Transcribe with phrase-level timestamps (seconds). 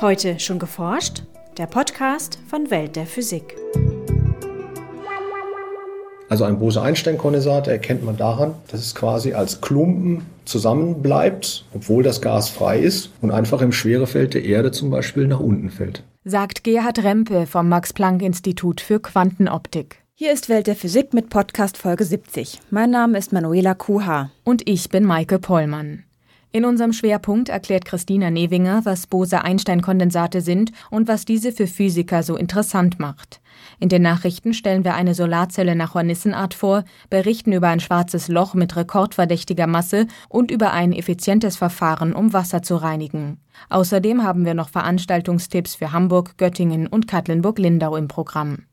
[0.00, 1.24] Heute schon geforscht?
[1.58, 3.54] Der Podcast von Welt der Physik.
[6.30, 12.48] Also ein Bose-Einstein-Kondensat erkennt man daran, dass es quasi als Klumpen zusammenbleibt, obwohl das Gas
[12.48, 16.02] frei ist und einfach im Schwerefeld der Erde zum Beispiel nach unten fällt.
[16.24, 19.98] Sagt Gerhard Rempe vom Max-Planck-Institut für Quantenoptik.
[20.14, 22.60] Hier ist Welt der Physik mit Podcast Folge 70.
[22.70, 24.30] Mein Name ist Manuela Kuha.
[24.44, 26.04] Und ich bin Maike Pollmann.
[26.52, 32.36] In unserem Schwerpunkt erklärt Christina Newinger, was Bose-Einstein-Kondensate sind und was diese für Physiker so
[32.36, 33.40] interessant macht.
[33.78, 38.54] In den Nachrichten stellen wir eine Solarzelle nach Hornissenart vor, berichten über ein schwarzes Loch
[38.54, 43.38] mit rekordverdächtiger Masse und über ein effizientes Verfahren, um Wasser zu reinigen.
[43.68, 48.64] Außerdem haben wir noch Veranstaltungstipps für Hamburg, Göttingen und Katlenburg-Lindau im Programm.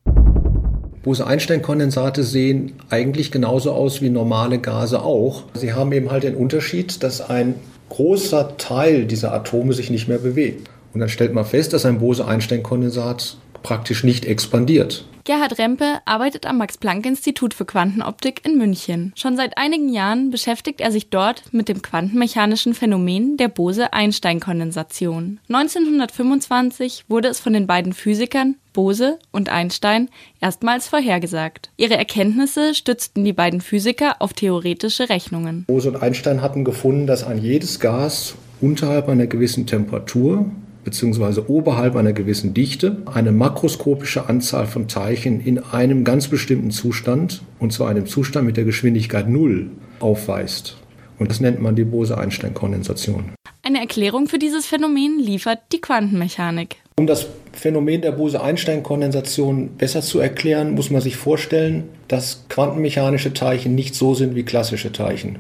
[1.08, 5.44] Bose-Einstein-Kondensate sehen eigentlich genauso aus wie normale Gase auch.
[5.54, 7.56] Sie haben eben halt den Unterschied, dass ein
[7.88, 10.70] großer Teil dieser Atome sich nicht mehr bewegt.
[10.94, 15.06] Und dann stellt man fest, dass ein Bose-Einstein-Kondensat praktisch nicht expandiert.
[15.28, 19.12] Gerhard Rempe arbeitet am Max-Planck-Institut für Quantenoptik in München.
[19.18, 25.42] Schon seit einigen Jahren beschäftigt er sich dort mit dem quantenmechanischen Phänomen der Bose-Einstein-Kondensation.
[25.50, 30.08] 1925 wurde es von den beiden Physikern Bose und Einstein
[30.40, 31.72] erstmals vorhergesagt.
[31.76, 35.66] Ihre Erkenntnisse stützten die beiden Physiker auf theoretische Rechnungen.
[35.66, 40.46] Bose und Einstein hatten gefunden, dass ein jedes Gas unterhalb einer gewissen Temperatur
[40.88, 41.42] bzw.
[41.48, 47.74] oberhalb einer gewissen Dichte eine makroskopische Anzahl von Teilchen in einem ganz bestimmten Zustand, und
[47.74, 50.78] zwar einem Zustand mit der Geschwindigkeit Null, aufweist.
[51.20, 53.34] Und das nennt man die Bose-Einstein-Kondensation.
[53.64, 56.78] Eine Erklärung für dieses Phänomen liefert die Quantenmechanik.
[56.96, 63.76] Um das Phänomen der Bose-Einstein-Kondensation besser zu erklären, muss man sich vorstellen, dass quantenmechanische Teilchen
[63.76, 65.40] nicht so sind wie klassische Teilchen.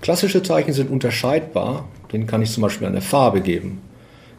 [0.00, 3.82] Klassische Teilchen sind unterscheidbar, denen kann ich zum Beispiel eine Farbe geben.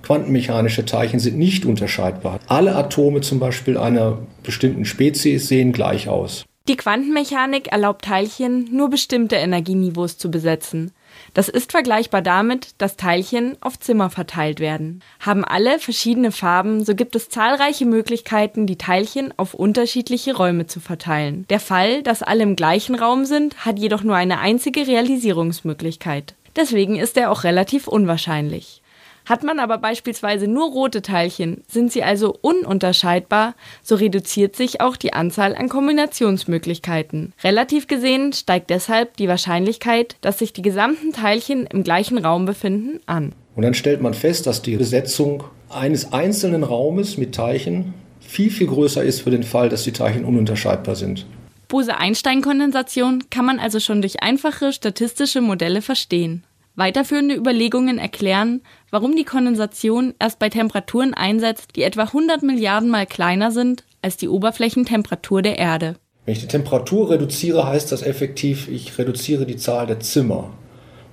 [0.08, 2.40] Quantenmechanische Teilchen sind nicht unterscheidbar.
[2.48, 6.46] Alle Atome zum Beispiel einer bestimmten Spezies sehen gleich aus.
[6.70, 10.94] Die Quantenmechanik erlaubt Teilchen nur bestimmte Energieniveaus zu besetzen.
[11.34, 15.02] Das ist vergleichbar damit, dass Teilchen auf Zimmer verteilt werden.
[15.20, 20.80] Haben alle verschiedene Farben, so gibt es zahlreiche Möglichkeiten, die Teilchen auf unterschiedliche Räume zu
[20.80, 21.46] verteilen.
[21.50, 26.34] Der Fall, dass alle im gleichen Raum sind, hat jedoch nur eine einzige Realisierungsmöglichkeit.
[26.56, 28.82] Deswegen ist er auch relativ unwahrscheinlich.
[29.28, 34.96] Hat man aber beispielsweise nur rote Teilchen, sind sie also ununterscheidbar, so reduziert sich auch
[34.96, 37.34] die Anzahl an Kombinationsmöglichkeiten.
[37.44, 43.02] Relativ gesehen steigt deshalb die Wahrscheinlichkeit, dass sich die gesamten Teilchen im gleichen Raum befinden,
[43.06, 43.34] an.
[43.58, 48.68] Und dann stellt man fest, dass die Besetzung eines einzelnen Raumes mit Teilchen viel, viel
[48.68, 51.26] größer ist für den Fall, dass die Teilchen ununterscheidbar sind.
[51.68, 56.46] Bose-Einstein-Kondensation kann man also schon durch einfache statistische Modelle verstehen.
[56.78, 58.62] Weiterführende Überlegungen erklären,
[58.92, 64.16] warum die Kondensation erst bei Temperaturen einsetzt, die etwa 100 Milliarden Mal kleiner sind als
[64.16, 65.96] die Oberflächentemperatur der Erde.
[66.26, 70.52] Wenn ich die Temperatur reduziere, heißt das effektiv, ich reduziere die Zahl der Zimmer.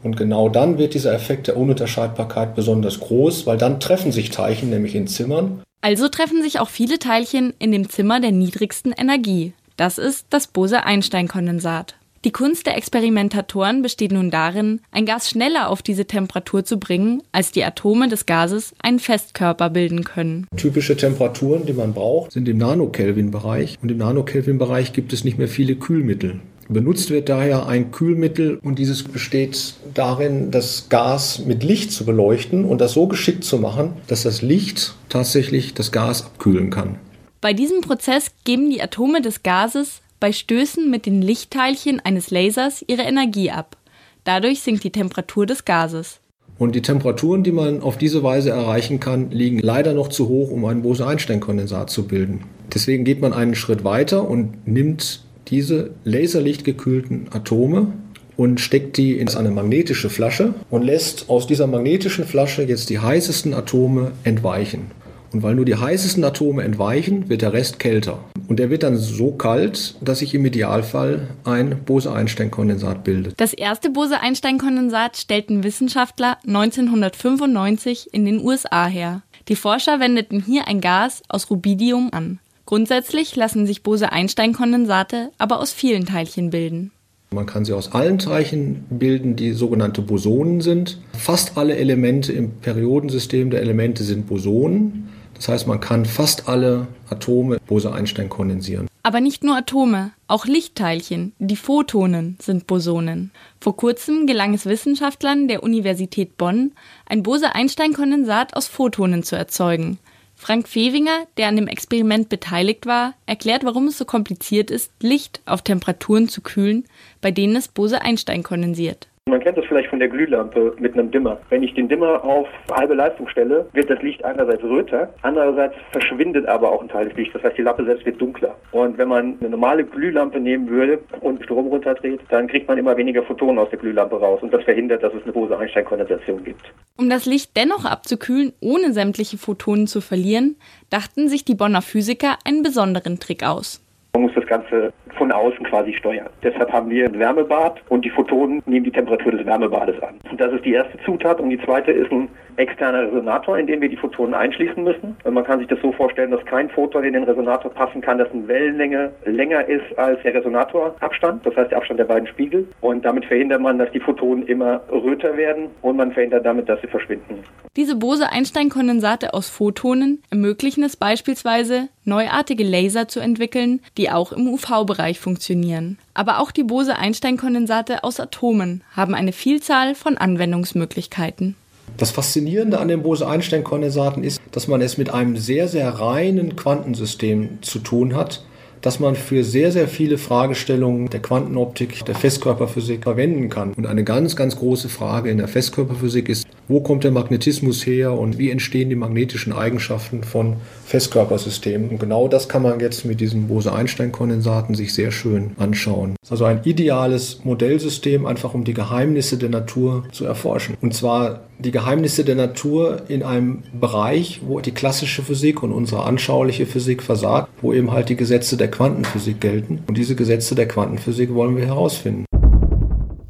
[0.03, 4.69] Und genau dann wird dieser Effekt der Ununterscheidbarkeit besonders groß, weil dann treffen sich Teilchen
[4.69, 5.63] nämlich in Zimmern.
[5.81, 9.55] Also treffen sich auch viele Teilchen in dem Zimmer der niedrigsten Energie.
[9.79, 11.95] Das ist das Bose-Einstein-Kondensat.
[12.25, 17.23] Die Kunst der Experimentatoren besteht nun darin, ein Gas schneller auf diese Temperatur zu bringen,
[17.33, 20.47] als die Atome des Gases einen Festkörper bilden können.
[20.57, 23.77] Typische Temperaturen, die man braucht, sind im Nanokelvin-Bereich.
[23.83, 26.41] Und im Nanokelvin-Bereich gibt es nicht mehr viele Kühlmittel.
[26.71, 32.65] Benutzt wird daher ein Kühlmittel und dieses besteht darin, das Gas mit Licht zu beleuchten
[32.65, 36.97] und das so geschickt zu machen, dass das Licht tatsächlich das Gas abkühlen kann.
[37.43, 42.85] Bei diesem Prozess geben die Atome des Gases bei Stößen mit den Lichtteilchen eines Lasers
[42.87, 43.77] ihre Energie ab.
[44.25, 46.21] Dadurch sinkt die Temperatur des Gases.
[46.59, 50.51] Und die Temperaturen, die man auf diese Weise erreichen kann, liegen leider noch zu hoch,
[50.51, 52.45] um ein Bose-Einstein-Kondensat zu bilden.
[52.73, 57.93] Deswegen geht man einen Schritt weiter und nimmt diese laserlichtgekühlten Atome
[58.37, 62.99] und steckt die in eine magnetische Flasche und lässt aus dieser magnetischen Flasche jetzt die
[62.99, 64.91] heißesten Atome entweichen.
[65.35, 68.21] Und weil nur die heißesten Atome entweichen, wird der Rest kälter.
[68.47, 73.35] Und der wird dann so kalt, dass sich im Idealfall ein Bose-Einstein-Kondensat bildet.
[73.39, 79.23] Das erste Bose-Einstein-Kondensat stellten Wissenschaftler 1995 in den USA her.
[79.49, 82.39] Die Forscher wendeten hier ein Gas aus Rubidium an.
[82.65, 86.93] Grundsätzlich lassen sich Bose-Einstein-Kondensate aber aus vielen Teilchen bilden.
[87.33, 91.01] Man kann sie aus allen Teilchen bilden, die sogenannte Bosonen sind.
[91.19, 95.09] Fast alle Elemente im Periodensystem der Elemente sind Bosonen.
[95.45, 98.89] Das heißt, man kann fast alle Atome Bose-Einstein kondensieren.
[99.03, 103.31] Aber nicht nur Atome, auch Lichtteilchen, die Photonen, sind Bosonen.
[103.61, 106.73] Vor kurzem gelang es Wissenschaftlern der Universität Bonn,
[107.05, 109.99] ein Bose-Einstein-Kondensat aus Photonen zu erzeugen.
[110.35, 115.43] Frank Fewinger, der an dem Experiment beteiligt war, erklärt, warum es so kompliziert ist, Licht
[115.45, 116.85] auf Temperaturen zu kühlen,
[117.21, 119.09] bei denen es Bose-Einstein kondensiert.
[119.31, 121.41] Man kennt das vielleicht von der Glühlampe mit einem Dimmer.
[121.49, 126.47] Wenn ich den Dimmer auf halbe Leistung stelle, wird das Licht einerseits röter, andererseits verschwindet
[126.47, 127.33] aber auch ein Teil des Lichts.
[127.33, 128.55] Das heißt, die Lampe selbst wird dunkler.
[128.71, 132.99] Und wenn man eine normale Glühlampe nehmen würde und Strom runterdreht, dann kriegt man immer
[132.99, 136.63] weniger Photonen aus der Glühlampe raus und das verhindert, dass es eine Bose-Einstein-Kondensation gibt.
[136.99, 140.57] Um das Licht dennoch abzukühlen, ohne sämtliche Photonen zu verlieren,
[140.91, 143.84] dachten sich die Bonner Physiker einen besonderen Trick aus.
[144.15, 146.29] Man muss das Ganze von außen quasi steuern.
[146.41, 150.15] Deshalb haben wir ein Wärmebad und die Photonen nehmen die Temperatur des Wärmebades an.
[150.31, 153.81] Und das ist die erste Zutat und die zweite ist ein externer Resonator, in den
[153.81, 155.17] wir die Photonen einschließen müssen.
[155.25, 158.19] Und man kann sich das so vorstellen, dass kein Photon in den Resonator passen kann,
[158.19, 162.69] dessen Wellenlänge länger ist als der Resonatorabstand, das heißt der Abstand der beiden Spiegel.
[162.83, 166.81] Und damit verhindert man, dass die Photonen immer röter werden und man verhindert damit, dass
[166.81, 167.43] sie verschwinden.
[167.77, 175.21] Diese Bose-Einstein-Kondensate aus Photonen ermöglichen es beispielsweise, neuartige Laser zu entwickeln, die auch im UV-Bereich
[175.21, 175.99] funktionieren.
[176.15, 181.57] Aber auch die Bose-Einstein-Kondensate aus Atomen haben eine Vielzahl von Anwendungsmöglichkeiten.
[181.97, 187.63] Das Faszinierende an den Bose-Einstein-Kondensaten ist, dass man es mit einem sehr, sehr reinen Quantensystem
[187.63, 188.45] zu tun hat,
[188.85, 193.73] das man für sehr, sehr viele Fragestellungen der Quantenoptik, der Festkörperphysik verwenden kann.
[193.73, 198.13] Und eine ganz, ganz große Frage in der Festkörperphysik ist, wo kommt der Magnetismus her
[198.13, 201.89] und wie entstehen die magnetischen Eigenschaften von Festkörpersystemen?
[201.89, 206.17] Und genau das kann man jetzt mit diesen Bose-Einstein-Kondensaten sich sehr schön anschauen.
[206.29, 210.77] Also ein ideales Modellsystem, einfach um die Geheimnisse der Natur zu erforschen.
[210.83, 216.05] Und zwar die Geheimnisse der Natur in einem Bereich, wo die klassische Physik und unsere
[216.05, 219.83] anschauliche Physik versagt, wo eben halt die Gesetze der Quantenphysik gelten.
[219.87, 222.25] Und diese Gesetze der Quantenphysik wollen wir herausfinden.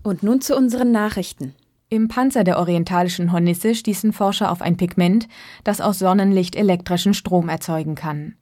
[0.03, 1.55] Und nun zu unseren Nachrichten.
[1.89, 5.29] Im Panzer der orientalischen Hornisse stießen Forscher auf ein Pigment,
[5.63, 8.35] das aus Sonnenlicht elektrischen Strom erzeugen kann.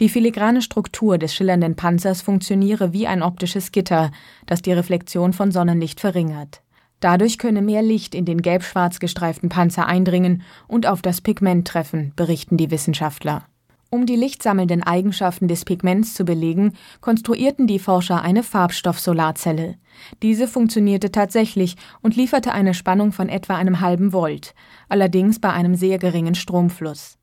[0.00, 4.12] Die filigrane Struktur des schillernden Panzers funktioniere wie ein optisches Gitter,
[4.46, 6.60] das die Reflexion von Sonnenlicht verringert.
[7.00, 12.12] Dadurch könne mehr Licht in den gelb-schwarz gestreiften Panzer eindringen und auf das Pigment treffen,
[12.16, 13.46] berichten die Wissenschaftler.
[13.90, 19.76] Um die lichtsammelnden Eigenschaften des Pigments zu belegen, konstruierten die Forscher eine Farbstoff-Solarzelle.
[20.20, 24.54] Diese funktionierte tatsächlich und lieferte eine Spannung von etwa einem halben Volt,
[24.90, 27.16] allerdings bei einem sehr geringen Stromfluss.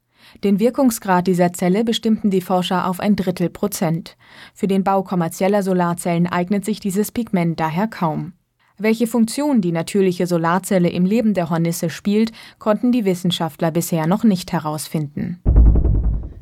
[0.44, 4.18] Den Wirkungsgrad dieser Zelle bestimmten die Forscher auf ein Drittel Prozent.
[4.56, 8.34] Für den Bau kommerzieller Solarzellen eignet sich dieses Pigment daher kaum.
[8.78, 14.26] Welche Funktion die natürliche Solarzelle im Leben der Hornisse spielt, konnten die Wissenschaftler bisher noch
[14.26, 15.40] nicht herausfinden.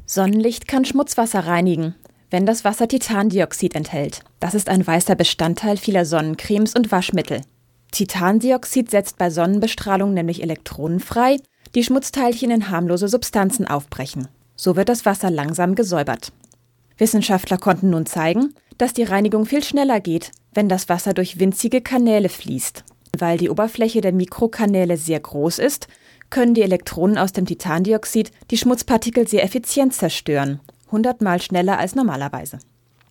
[0.05, 1.93] Sonnenlicht kann Schmutzwasser reinigen,
[2.31, 4.21] wenn das Wasser Titandioxid enthält.
[4.39, 7.41] Das ist ein weißer Bestandteil vieler Sonnencremes und Waschmittel.
[7.91, 11.37] Titandioxid setzt bei Sonnenbestrahlung nämlich Elektronen frei,
[11.75, 14.27] die Schmutzteilchen in harmlose Substanzen aufbrechen.
[14.55, 16.33] So wird das Wasser langsam gesäubert.
[16.97, 21.81] Wissenschaftler konnten nun zeigen, dass die Reinigung viel schneller geht, wenn das Wasser durch winzige
[21.81, 22.83] Kanäle fließt.
[23.17, 25.87] Weil die Oberfläche der Mikrokanäle sehr groß ist,
[26.29, 30.59] können die Elektronen aus dem Titandioxid die Schmutzpartikel sehr effizient zerstören,
[30.91, 32.57] hundertmal schneller als normalerweise.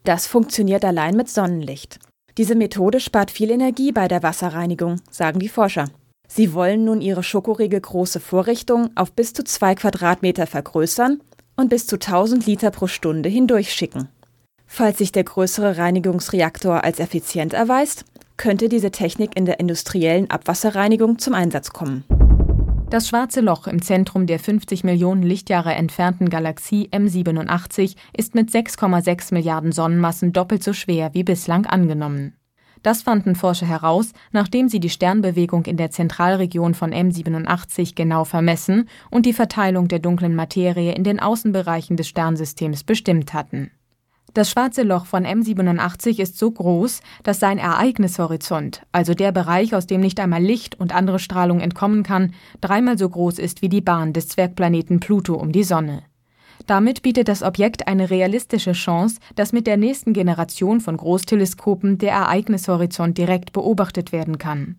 [0.04, 2.00] Das funktioniert allein mit Sonnenlicht.
[2.38, 5.88] Diese Methode spart viel Energie bei der Wasserreinigung, sagen die Forscher.
[6.26, 11.20] Sie wollen nun ihre Schokoriegel große Vorrichtung auf bis zu zwei Quadratmeter vergrößern
[11.56, 14.08] und bis zu 1000 Liter pro Stunde hindurchschicken.
[14.74, 18.06] Falls sich der größere Reinigungsreaktor als effizient erweist,
[18.38, 22.04] könnte diese Technik in der industriellen Abwasserreinigung zum Einsatz kommen.
[22.88, 29.34] Das schwarze Loch im Zentrum der 50 Millionen Lichtjahre entfernten Galaxie M87 ist mit 6,6
[29.34, 32.32] Milliarden Sonnenmassen doppelt so schwer wie bislang angenommen.
[32.82, 38.88] Das fanden Forscher heraus, nachdem sie die Sternbewegung in der Zentralregion von M87 genau vermessen
[39.10, 43.70] und die Verteilung der dunklen Materie in den Außenbereichen des Sternsystems bestimmt hatten.
[44.34, 49.86] Das schwarze Loch von M87 ist so groß, dass sein Ereignishorizont, also der Bereich, aus
[49.86, 53.82] dem nicht einmal Licht und andere Strahlung entkommen kann, dreimal so groß ist wie die
[53.82, 56.02] Bahn des Zwergplaneten Pluto um die Sonne.
[56.66, 62.12] Damit bietet das Objekt eine realistische Chance, dass mit der nächsten Generation von Großteleskopen der
[62.12, 64.76] Ereignishorizont direkt beobachtet werden kann.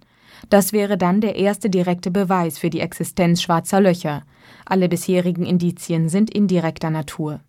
[0.50, 4.24] Das wäre dann der erste direkte Beweis für die Existenz schwarzer Löcher.
[4.66, 7.42] Alle bisherigen Indizien sind indirekter Natur.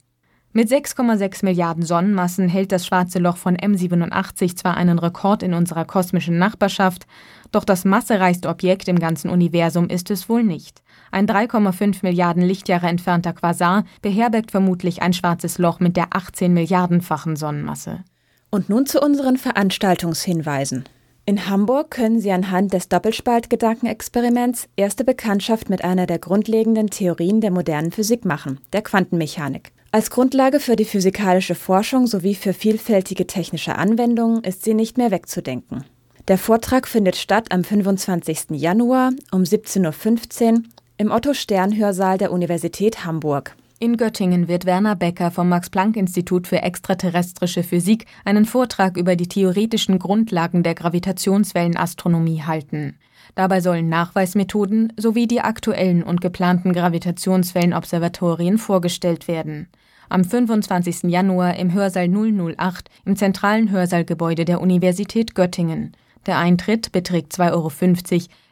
[0.57, 5.85] Mit 6,6 Milliarden Sonnenmassen hält das schwarze Loch von M87 zwar einen Rekord in unserer
[5.85, 7.09] kosmischen Nachbarschaft,
[7.51, 10.85] doch das massereichste Objekt im ganzen Universum ist es wohl nicht.
[11.11, 17.35] Ein 3,5 Milliarden Lichtjahre entfernter Quasar beherbergt vermutlich ein schwarzes Loch mit der 18 Milliardenfachen
[17.35, 18.05] Sonnenmasse.
[18.51, 20.85] Und nun zu unseren Veranstaltungshinweisen.
[21.25, 27.51] In Hamburg können Sie anhand des Doppelspaltgedankenexperiments erste Bekanntschaft mit einer der grundlegenden Theorien der
[27.51, 29.74] modernen Physik machen, der Quantenmechanik.
[29.95, 35.13] Als Grundlage für die physikalische Forschung sowie für vielfältige technische Anwendungen ist sie nicht mehr
[35.13, 35.85] wegzudenken.
[36.27, 38.61] Der Vortrag findet statt am 25.
[38.61, 40.63] Januar um 17.15 Uhr
[40.97, 43.55] im Otto-Stern-Hörsaal der Universität Hamburg.
[43.79, 50.01] In Göttingen wird Werner Becker vom Max-Planck-Institut für extraterrestrische Physik einen Vortrag über die theoretischen
[50.01, 52.99] Grundlagen der Gravitationswellenastronomie halten.
[53.37, 59.69] Dabei sollen Nachweismethoden sowie die aktuellen und geplanten Gravitationswellenobservatorien vorgestellt werden.
[60.09, 61.05] Am 25.
[61.05, 65.93] Januar im Hörsaal 008 im zentralen Hörsaalgebäude der Universität Göttingen.
[66.27, 67.71] Der Eintritt beträgt 2,50 Euro,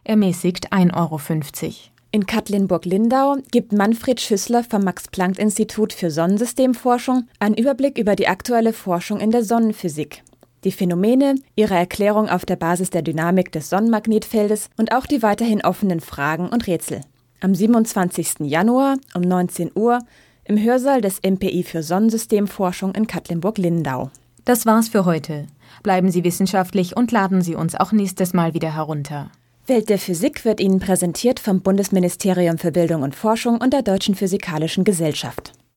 [0.04, 1.72] ermäßigt 1,50 Euro.
[2.10, 9.20] In Katlinburg-Lindau gibt Manfred Schüssler vom Max-Planck-Institut für Sonnensystemforschung einen Überblick über die aktuelle Forschung
[9.20, 10.22] in der Sonnenphysik.
[10.64, 15.64] Die Phänomene, ihre Erklärung auf der Basis der Dynamik des Sonnenmagnetfeldes und auch die weiterhin
[15.64, 17.00] offenen Fragen und Rätsel.
[17.40, 18.40] Am 27.
[18.40, 19.98] Januar um 19 Uhr
[20.44, 24.10] im Hörsaal des MPI für Sonnensystemforschung in Katlinburg-Lindau.
[24.44, 25.46] Das war's für heute.
[25.82, 29.30] Bleiben Sie wissenschaftlich und laden Sie uns auch nächstes Mal wieder herunter.
[29.66, 34.16] Welt der Physik wird Ihnen präsentiert vom Bundesministerium für Bildung und Forschung und der Deutschen
[34.16, 35.52] Physikalischen Gesellschaft.